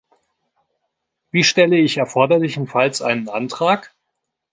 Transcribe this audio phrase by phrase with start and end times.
[1.29, 3.93] Wie stelle ich erforderlichenfalls einen Antrag?